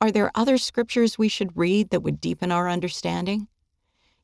[0.00, 3.46] Are there other scriptures we should read that would deepen our understanding?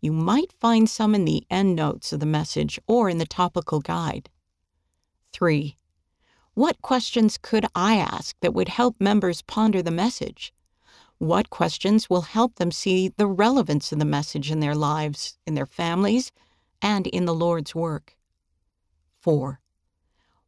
[0.00, 4.30] You might find some in the endnotes of the message or in the topical guide.
[5.34, 5.76] 3.
[6.54, 10.52] What questions could I ask that would help members ponder the message?
[11.16, 15.54] What questions will help them see the relevance of the message in their lives, in
[15.54, 16.30] their families,
[16.82, 18.18] and in the Lord's work?
[19.20, 19.60] 4.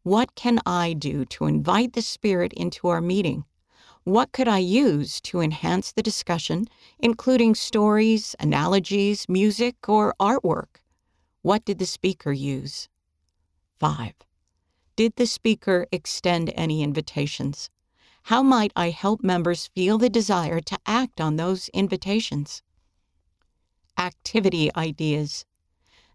[0.02, 3.46] What can I do to invite the Spirit into our meeting?
[4.02, 6.66] What could I use to enhance the discussion,
[6.98, 10.82] including stories, analogies, music, or artwork?
[11.40, 12.90] What did the speaker use?
[13.80, 14.12] 5.
[14.96, 17.68] Did the speaker extend any invitations?
[18.28, 22.62] How might I help members feel the desire to act on those invitations?
[23.98, 25.44] Activity ideas.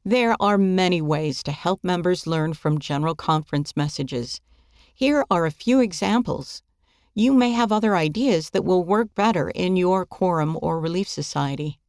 [0.05, 4.39] There are many ways to help members learn from General Conference messages.
[4.95, 6.63] Here are a few examples.
[7.13, 11.79] You may have other ideas that will work better in your quorum or relief society.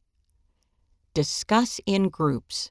[1.13, 2.69] Discuss in groups.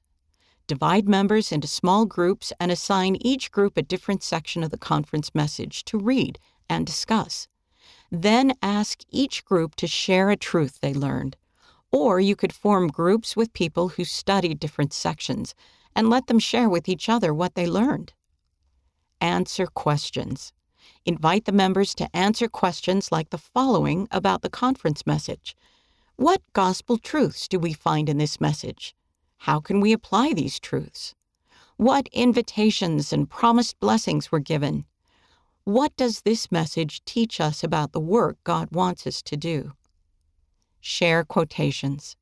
[0.71, 5.35] Divide members into small groups and assign each group a different section of the conference
[5.35, 6.39] message to read
[6.69, 7.49] and discuss.
[8.13, 11.37] Then ask each group to share a truth they learned.
[11.91, 15.57] Or you could form groups with people who studied different sections
[15.97, 18.13] and let them share with each other what they learned.
[19.21, 20.53] Answer questions.
[21.05, 25.57] Invite the members to answer questions like the following about the conference message
[26.15, 28.95] What gospel truths do we find in this message?
[29.45, 31.15] How can we apply these truths?
[31.79, 34.85] What invitations and promised blessings were given?
[35.65, 39.73] What does this message teach us about the work God wants us to do?
[40.83, 42.17] Share quotations.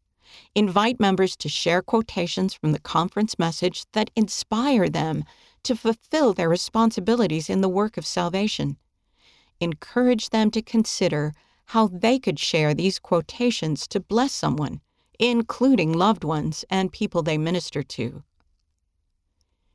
[0.54, 5.24] Invite members to share quotations from the conference message that inspire them
[5.64, 8.76] to fulfill their responsibilities in the work of salvation.
[9.58, 11.32] Encourage them to consider
[11.66, 14.82] how they could share these quotations to bless someone
[15.18, 18.22] including loved ones and people they minister to.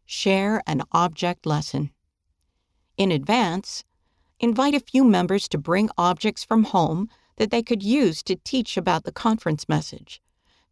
[0.05, 1.91] Share an object lesson.
[2.97, 3.83] In advance,
[4.39, 8.77] invite a few members to bring objects from home that they could use to teach
[8.77, 10.21] about the conference message.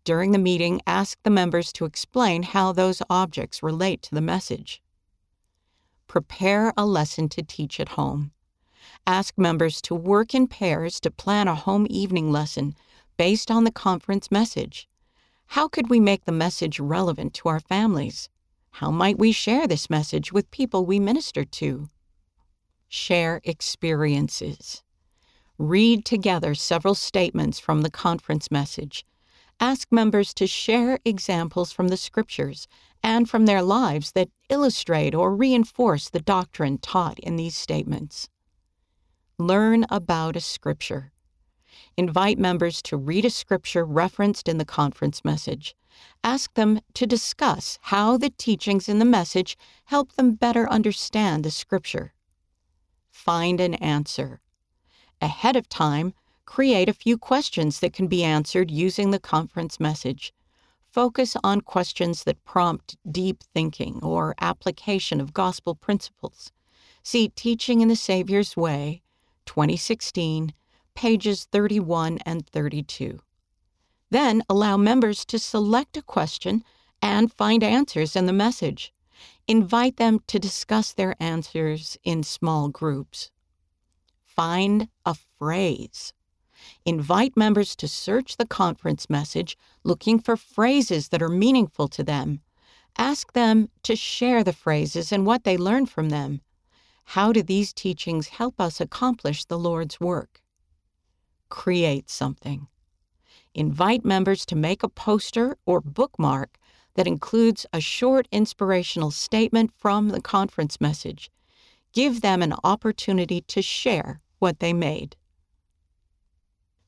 [0.04, 4.82] During the meeting, ask the members to explain how those objects relate to the message.
[6.08, 8.32] Prepare a lesson to teach at home.
[9.08, 12.76] Ask members to work in pairs to plan a home evening lesson
[13.22, 14.90] based on the conference message.
[15.46, 18.30] How could we make the message relevant to our families?
[18.72, 21.88] How might we share this message with people we minister to?
[22.90, 24.82] Share experiences.
[25.60, 29.06] Read together several statements from the conference message.
[29.60, 32.68] Ask members to share examples from the scriptures
[33.04, 38.30] and from their lives that illustrate or reinforce the doctrine taught in these statements.
[39.38, 41.12] Learn about a scripture
[41.98, 45.76] invite members to read a scripture referenced in the conference message.
[46.24, 51.52] Ask them to discuss how the teachings in the message help them better understand the
[51.52, 52.14] scripture.
[53.10, 54.42] Find an answer.
[55.22, 56.14] Ahead of time,
[56.52, 60.34] Create a few questions that can be answered using the conference message.
[60.92, 66.52] Focus on questions that prompt deep thinking or application of gospel principles.
[67.04, 69.02] See Teaching in the Savior's Way,
[69.46, 70.54] 2016,
[70.96, 73.20] pages 31 and 32.
[74.10, 76.64] Then allow members to select a question
[77.02, 78.94] and find answers in the message.
[79.48, 83.32] Invite them to discuss their answers in small groups.
[84.26, 86.14] Find a phrase.
[86.86, 92.42] Invite members to search the conference message looking for phrases that are meaningful to them.
[92.98, 96.42] Ask them to share the phrases and what they learned from them.
[97.06, 100.41] How do these teachings help us accomplish the Lord's work?
[101.52, 102.68] Create something.
[103.54, 106.58] Invite members to make a poster or bookmark
[106.96, 111.30] that includes a short inspirational statement from the conference message.
[111.94, 115.18] Give them an opportunity to share what they made.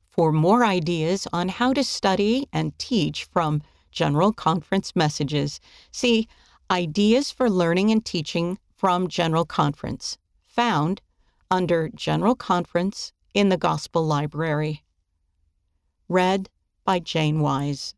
[0.09, 3.61] For more ideas on how to study and teach from
[3.91, 5.59] General Conference messages,
[5.91, 6.27] see
[6.71, 11.01] Ideas for Learning and Teaching from General Conference, found
[11.51, 14.83] under General Conference in the Gospel Library.
[16.07, 16.49] Read
[16.85, 17.95] by Jane Wise.